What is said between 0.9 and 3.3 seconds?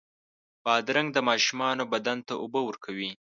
د ماشومانو بدن ته اوبه ورکوي.